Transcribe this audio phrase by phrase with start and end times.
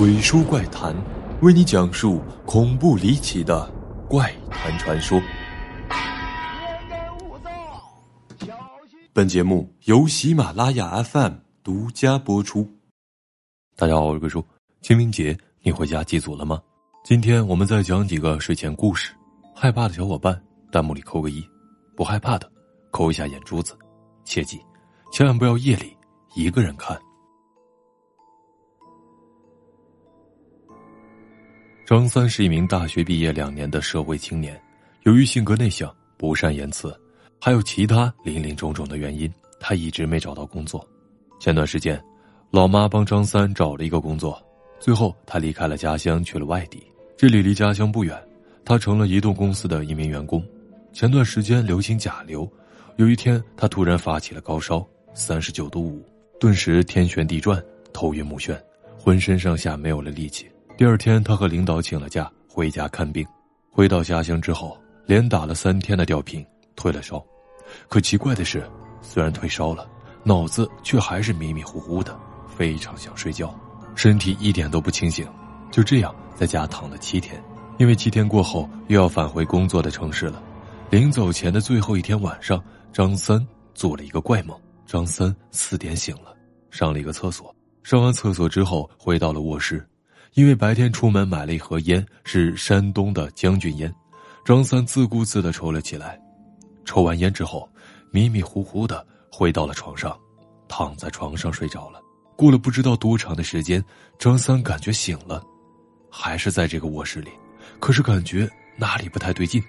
[0.00, 0.96] 鬼叔怪谈，
[1.42, 3.70] 为你讲述恐怖离奇的
[4.08, 5.20] 怪谈传说。
[9.12, 12.66] 本节目由喜马拉雅 FM 独家播出。
[13.76, 14.42] 大家好，我是鬼叔。
[14.80, 16.62] 清明节你回家祭祖了吗？
[17.04, 19.12] 今天我们再讲几个睡前故事。
[19.54, 20.42] 害怕的小伙伴，
[20.72, 21.42] 弹幕里扣个一；
[21.94, 22.50] 不害怕的，
[22.90, 23.76] 扣一下眼珠子。
[24.24, 24.58] 切记，
[25.12, 25.94] 千万不要夜里
[26.34, 26.98] 一个人看。
[31.90, 34.56] 张三是一名大学毕业两年的社会青年，
[35.02, 36.96] 由于性格内向、不善言辞，
[37.40, 40.88] 还有其他林林种种的原因，他一直没找到工作。
[41.40, 42.00] 前段时间，
[42.52, 44.40] 老妈帮张三找了一个工作，
[44.78, 46.80] 最后他离开了家乡，去了外地。
[47.16, 48.16] 这里离家乡不远，
[48.64, 50.40] 他成了移动公司的一名员工。
[50.92, 52.48] 前段时间流行甲流，
[52.98, 56.06] 有一天他突然发起了高烧，三十九度五，
[56.38, 57.60] 顿时天旋地转，
[57.92, 58.56] 头晕目眩，
[58.96, 60.48] 浑身上下没有了力气。
[60.80, 63.22] 第二天，他和领导请了假回家看病。
[63.70, 66.42] 回到家乡之后，连打了三天的吊瓶，
[66.74, 67.22] 退了烧。
[67.86, 68.66] 可奇怪的是，
[69.02, 69.86] 虽然退烧了，
[70.22, 72.18] 脑子却还是迷迷糊糊的，
[72.56, 73.54] 非常想睡觉，
[73.94, 75.28] 身体一点都不清醒。
[75.70, 77.38] 就这样在家躺了七天。
[77.76, 80.42] 因为七天过后又要返回工作的城市了，
[80.88, 82.58] 临走前的最后一天晚上，
[82.90, 84.58] 张三做了一个怪梦。
[84.86, 86.34] 张三四点醒了，
[86.70, 87.54] 上了一个厕所。
[87.82, 89.86] 上完厕所之后，回到了卧室。
[90.34, 93.92] 因为白天出门买了一盒烟，是山东的将军烟，
[94.44, 96.20] 张三自顾自的抽了起来。
[96.84, 97.68] 抽完烟之后，
[98.10, 100.18] 迷迷糊糊的回到了床上，
[100.68, 102.00] 躺在床上睡着了。
[102.36, 103.84] 过了不知道多长的时间，
[104.18, 105.44] 张三感觉醒了，
[106.10, 107.30] 还是在这个卧室里，
[107.78, 109.62] 可是感觉哪里不太对劲。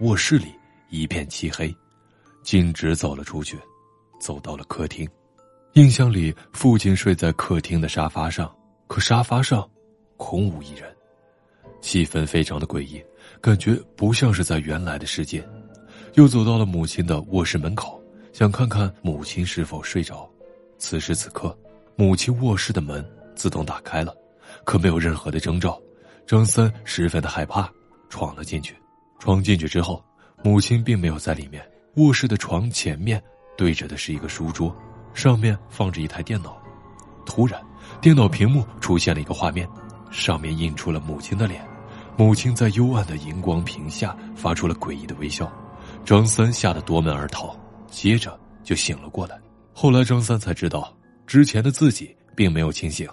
[0.00, 0.46] 卧室里
[0.88, 1.74] 一片漆黑，
[2.42, 3.58] 径直走了出去，
[4.20, 5.08] 走到了客厅。
[5.74, 8.52] 印象里，父亲睡在客厅的沙发上。
[8.88, 9.68] 可沙发上
[10.16, 10.92] 空无一人，
[11.80, 13.00] 气氛非常的诡异，
[13.40, 15.46] 感觉不像是在原来的世界。
[16.14, 18.02] 又走到了母亲的卧室门口，
[18.32, 20.28] 想看看母亲是否睡着。
[20.78, 21.56] 此时此刻，
[21.96, 24.12] 母亲卧室的门自动打开了，
[24.64, 25.80] 可没有任何的征兆。
[26.26, 27.70] 张三十分的害怕，
[28.08, 28.74] 闯了进去。
[29.18, 30.02] 闯进去之后，
[30.42, 31.64] 母亲并没有在里面。
[31.96, 33.22] 卧室的床前面
[33.56, 34.74] 对着的是一个书桌，
[35.12, 36.56] 上面放着一台电脑。
[37.26, 37.60] 突然。
[38.00, 39.68] 电脑屏幕出现了一个画面，
[40.10, 41.66] 上面印出了母亲的脸，
[42.16, 45.50] 母亲在幽暗的荧光屏下发出了诡异的微笑。
[46.04, 47.56] 张三吓得夺门而逃，
[47.90, 49.38] 接着就醒了过来。
[49.72, 53.08] 后来张三才知道，之前的自己并没有清醒，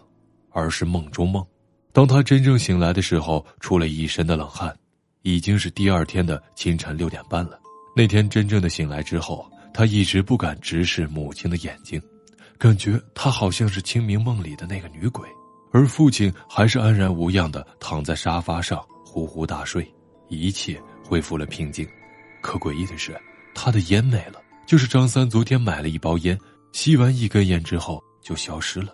[0.52, 1.46] 而是梦中梦。
[1.92, 4.76] 当他真正醒来的时候，出了一身的冷汗，
[5.24, 7.60] 已经是第二天的清晨六点半了。
[7.96, 12.00] 那天真正的醒来之后，他一直不敢直视母亲的眼睛。
[12.58, 15.28] 感觉他好像是清明梦里的那个女鬼，
[15.72, 19.86] 而父亲还是安然无恙的躺在沙发上呼呼大睡，
[20.30, 21.88] 一切恢复了平静。
[22.42, 23.20] 可诡异的是，
[23.54, 26.38] 他的烟没了，就是张三昨天买了一包烟，
[26.72, 28.94] 吸完一根烟之后就消失了。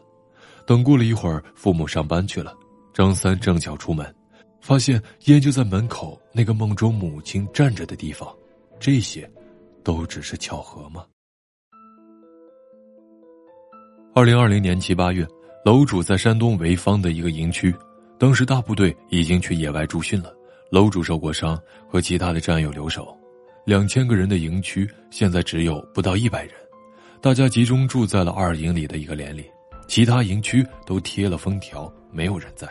[0.66, 2.56] 等过了一会儿，父母上班去了，
[2.94, 4.16] 张三正巧出门，
[4.62, 8.28] 发现烟就在门口那个梦中母亲站着的地方。
[8.80, 9.30] 这些，
[9.84, 11.06] 都只是巧合吗？
[14.14, 15.26] 二零二零年七八月，
[15.64, 17.74] 楼主在山东潍坊的一个营区，
[18.20, 20.34] 当时大部队已经去野外驻训了，
[20.70, 21.58] 楼主受过伤，
[21.88, 23.18] 和其他的战友留守。
[23.66, 26.52] 两千个人的营区现在只有不到一百人，
[27.22, 29.46] 大家集中住在了二营里的一个连里，
[29.88, 32.68] 其他营区都贴了封条，没有人在。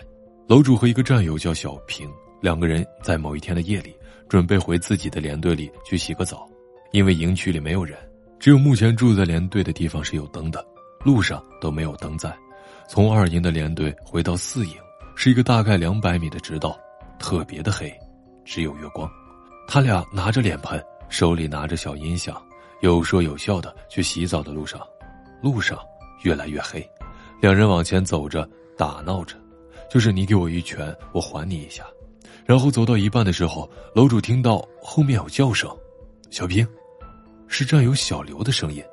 [0.46, 2.06] 楼主和一个战友叫小平，
[2.42, 3.96] 两个人在某一天的夜里
[4.28, 6.46] 准备回自己的连队里去洗个澡，
[6.92, 7.96] 因为营区里没有人，
[8.38, 10.62] 只有目前住在连队的地方是有灯的。
[11.02, 12.36] 路上都没有灯在，
[12.86, 14.74] 从二营的连队回到四营，
[15.16, 16.78] 是一个大概两百米的直道，
[17.18, 17.90] 特别的黑，
[18.44, 19.10] 只有月光。
[19.66, 22.36] 他俩拿着脸盆，手里拿着小音响，
[22.80, 24.80] 有说有笑的去洗澡的路上，
[25.42, 25.78] 路上
[26.22, 26.86] 越来越黑，
[27.40, 28.46] 两人往前走着，
[28.76, 29.36] 打闹着，
[29.90, 31.82] 就是你给我一拳，我还你一下。
[32.44, 35.70] 然后走到一半的时候，楼主听到后面有叫声，
[36.30, 36.66] 小平，
[37.48, 38.84] 是战友小刘的声音。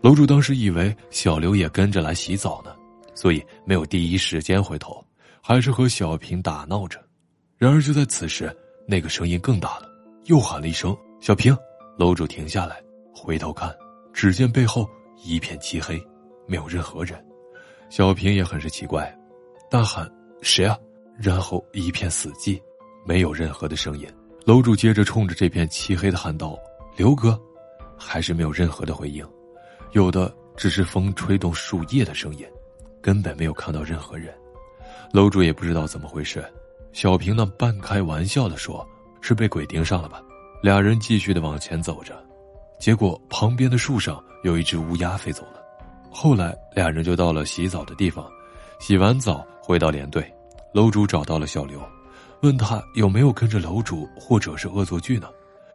[0.00, 2.74] 楼主当时以为小刘也跟着来洗澡呢，
[3.14, 5.04] 所以没有第一时间回头，
[5.42, 6.98] 还是和小平打闹着。
[7.58, 8.54] 然而就在此时，
[8.88, 9.88] 那个声音更大了，
[10.24, 11.54] 又喊了一声“小平”。
[11.98, 12.82] 楼主停下来，
[13.14, 13.70] 回头看，
[14.14, 14.88] 只见背后
[15.22, 16.02] 一片漆黑，
[16.46, 17.22] 没有任何人。
[17.90, 19.14] 小平也很是奇怪，
[19.70, 20.10] 大喊
[20.40, 20.78] ：“谁啊？”
[21.20, 22.58] 然后一片死寂，
[23.04, 24.08] 没有任何的声音。
[24.46, 26.58] 楼主接着冲着这片漆黑的喊道
[26.96, 27.38] ：“刘哥！”
[27.98, 29.22] 还是没有任何的回应。
[29.92, 32.46] 有的只是风吹动树叶的声音，
[33.00, 34.32] 根本没有看到任何人。
[35.12, 36.44] 楼主也不知道怎么回事，
[36.92, 38.86] 小平呢半开玩笑的说
[39.20, 40.22] ：“是被鬼盯上了吧？”
[40.62, 42.14] 俩人继续的往前走着，
[42.78, 45.60] 结果旁边的树上有一只乌鸦飞走了。
[46.10, 48.30] 后来俩人就到了洗澡的地方，
[48.78, 50.32] 洗完澡回到连队，
[50.72, 51.80] 楼主找到了小刘，
[52.42, 55.28] 问他有没有跟着楼主或者是恶作剧呢？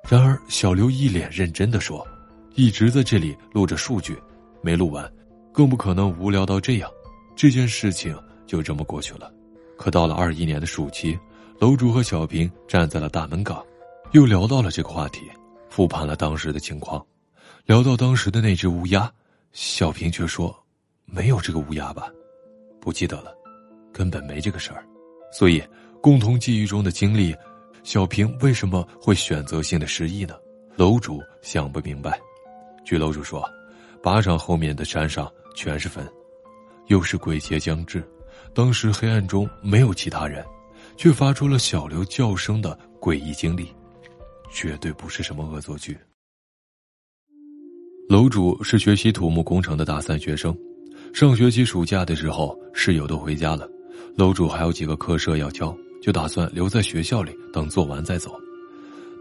[0.07, 2.06] 然而小刘一脸认真的说
[2.55, 4.17] ：“一直在这里录着数据，
[4.61, 5.09] 没录完，
[5.51, 6.89] 更不可能无聊到这样。”
[7.35, 8.17] 这件事情。
[8.47, 9.33] 就这么过去了，
[9.75, 11.17] 可到了二一年的暑期，
[11.59, 13.65] 楼主和小平站在了大门岗，
[14.11, 15.21] 又聊到了这个话题，
[15.67, 17.03] 复盘了当时的情况，
[17.65, 19.11] 聊到当时的那只乌鸦，
[19.51, 20.55] 小平却说
[21.05, 22.07] ：“没有这个乌鸦吧？
[22.79, 23.33] 不记得了，
[23.91, 24.85] 根本没这个事儿。”
[25.33, 25.59] 所以，
[25.99, 27.35] 共同记忆中的经历，
[27.81, 30.35] 小平为什么会选择性的失忆呢？
[30.75, 32.19] 楼主想不明白。
[32.85, 33.43] 据楼主说，
[34.01, 36.07] 靶场后面的山上全是坟，
[36.87, 38.03] 又是鬼节将至。
[38.53, 40.45] 当时黑暗中没有其他人，
[40.95, 43.73] 却发出了小刘叫声的诡异经历，
[44.51, 45.97] 绝对不是什么恶作剧。
[48.07, 50.55] 楼主是学习土木工程的大三学生，
[51.11, 53.67] 上学期暑假的时候，室友都回家了，
[54.15, 58.39] 楼主还有几个课设要交，就打算留在学校里等做完再走。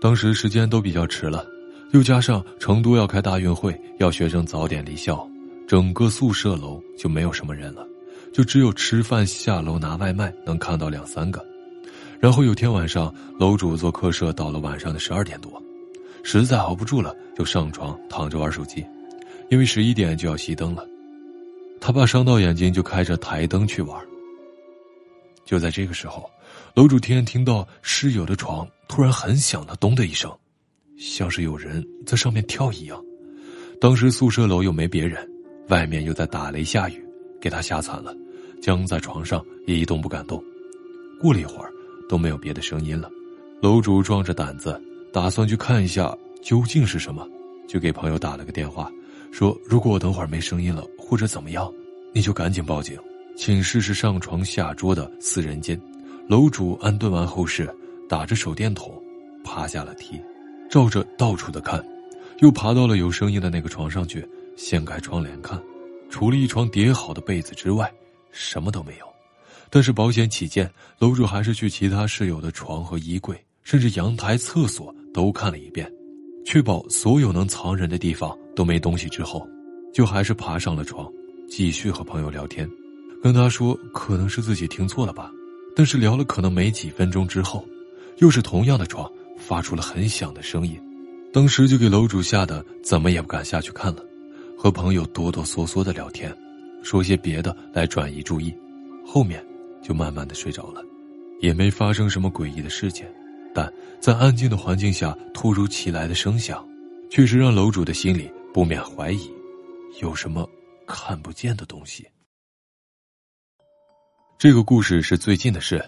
[0.02, 1.46] 当时时间都比较迟了，
[1.94, 5.24] 又加上成都要开大运会，要学生早点离校，
[5.64, 7.86] 整个宿舍楼就没有什么人了。
[8.32, 11.40] 就只有吃饭下楼拿外卖能看到两三个，
[12.18, 15.62] 然后有天晚上楼主做客舍到了晚上的十二点多，
[16.24, 18.84] 实在熬不住了，就上床躺着玩手机，
[19.48, 20.84] 因为十一点就要熄灯了，
[21.80, 24.04] 他怕伤到眼睛，就开着台灯去玩。
[25.44, 26.28] 就在这个时候，
[26.74, 30.28] 楼主听听到室友的床突然很响的咚的一声，
[30.96, 33.02] 像是有人在上面跳一样。
[33.80, 35.28] 当时宿舍楼又没别人，
[35.68, 37.04] 外面又在打雷下雨，
[37.40, 38.14] 给他吓惨了。
[38.62, 40.42] 僵在床上也一动不敢动，
[41.20, 41.70] 过了一会儿
[42.08, 43.10] 都没有别的声音了。
[43.60, 44.80] 楼主壮着胆子
[45.12, 47.28] 打算去看一下究竟是什么，
[47.68, 48.90] 就给朋友打了个电话，
[49.30, 51.70] 说如果我等会儿没声音了或者怎么样，
[52.14, 52.98] 你就赶紧报警。
[53.36, 55.78] 寝室是上床下桌的四人间，
[56.28, 57.68] 楼主安顿完后事，
[58.08, 58.94] 打着手电筒，
[59.44, 60.18] 爬下了梯，
[60.70, 61.84] 照着到处的看，
[62.38, 64.26] 又爬到了有声音的那个床上去，
[64.56, 65.60] 掀开窗帘看，
[66.10, 67.92] 除了一床叠好的被子之外。
[68.36, 69.06] 什么都没有，
[69.70, 70.68] 但是保险起见，
[70.98, 75.88] 楼主还是去其他室友的床和衣柜，甚至阳台、厕所都看了一遍，
[76.44, 79.48] 确保所有能藏人的地方都没东西之后，
[79.92, 81.08] 就还是爬上了床，
[81.48, 82.68] 继续和朋友聊天，
[83.22, 85.30] 跟他说可能是自己听错了吧。
[85.76, 87.64] 但是聊了可能没几分钟之后，
[88.18, 90.80] 又是同样的床发出了很响的声音，
[91.32, 94.02] 当时就给楼主吓得怎么也不敢下去看了，
[94.56, 96.34] 和朋友哆哆嗦嗦的聊天。
[96.82, 98.54] 说些别的来转移注意，
[99.06, 99.42] 后面
[99.82, 100.82] 就慢慢的睡着了，
[101.40, 103.10] 也没发生什么诡异的事件，
[103.54, 106.62] 但在安静的环境下突如其来的声响，
[107.10, 109.30] 确实让楼主的心里不免怀疑，
[110.02, 110.46] 有什么
[110.86, 112.06] 看不见的东西。
[114.36, 115.82] 这个故事是最近的事，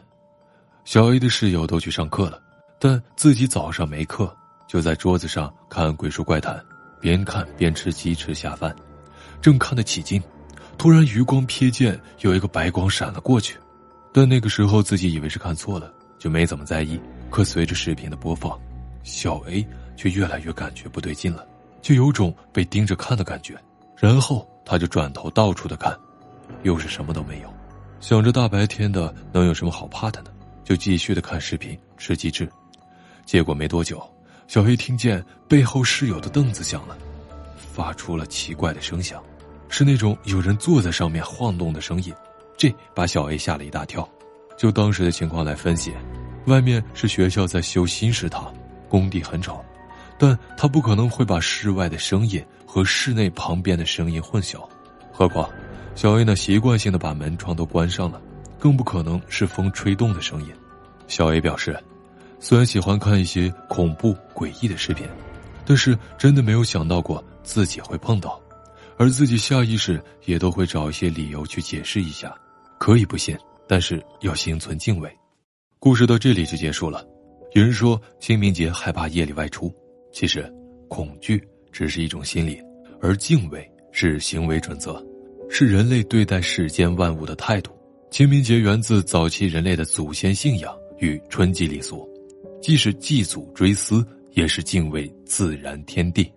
[0.86, 2.42] 小 A 的室友都去上课了，
[2.78, 4.34] 但自己早上没课，
[4.68, 6.56] 就在桌子上看《鬼叔怪谈》，
[7.00, 8.74] 边看边吃鸡翅下饭，
[9.40, 10.22] 正看得起劲。
[10.78, 13.58] 突然，余光瞥见有一个白光闪了过去，
[14.12, 17.00] 但那个时候自己以为是看错了，就没怎么在意。
[17.30, 18.58] 可随着视频的播放，
[19.02, 21.46] 小 A 却越来越感觉不对劲了，
[21.80, 23.56] 就有种被盯着看的感觉。
[23.96, 25.96] 然后他就转头到处的看，
[26.62, 27.52] 又是什么都没有。
[28.00, 30.30] 想着大白天的能有什么好怕的呢？
[30.62, 32.46] 就继续的看视频吃鸡翅。
[33.26, 34.00] 结果没多久，
[34.46, 36.96] 小 A 听见背后室友的凳子响了，
[37.56, 39.22] 发出了奇怪的声响。
[39.68, 42.14] 是那种有人坐在上面晃动的声音，
[42.56, 44.08] 这把小 A 吓了一大跳。
[44.56, 45.92] 就当时的情况来分析，
[46.46, 48.54] 外面是学校在修新食堂，
[48.88, 49.62] 工地很吵，
[50.16, 54.64] 但他不可能会把室外的声音和室内旁边的声音混淆。
[55.12, 55.50] 何况，
[55.96, 58.22] 小 A 呢习惯性的把门窗都关上了，
[58.56, 60.48] 更不可能是风吹动的声音。
[61.08, 61.76] 小 A 表示，
[62.48, 65.04] 虽然喜欢看一些恐怖诡异的视频，
[65.64, 68.40] 但是真的没有想到过自己会碰到。
[68.96, 72.32] 而自己下意识也都会找一些理由去解释一下，
[72.78, 73.36] 可以不信，
[73.66, 75.10] 但是要心存敬畏。
[75.80, 77.04] 故事到这里就结束了。
[77.54, 79.74] 有人说清明节害怕夜里外出，
[80.12, 80.48] 其实
[80.86, 82.62] 恐惧只是一种心理，
[83.00, 85.04] 而敬畏是行为准则，
[85.50, 87.72] 是人类对待世间万物的态度。
[88.08, 92.08] 清明节源自早期人类的祖先信仰与春季礼俗，
[92.66, 96.28] 既是祭祖追思，也是敬畏自然天地。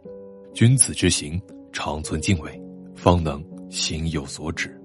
[0.54, 1.42] 君子之行。
[1.74, 2.62] 长存敬畏，
[2.96, 4.80] 方能行有所止。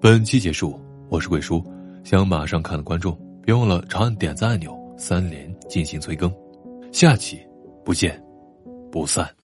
[0.00, 1.64] 本期结束，我是贵叔，
[2.02, 6.32] 想马上看的观众，别忘了长按点赞按钮，三连进行催更。
[6.90, 7.38] 下期
[7.84, 8.20] 不见
[8.90, 9.32] 不散。